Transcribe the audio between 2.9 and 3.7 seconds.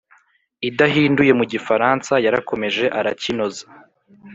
arakinoza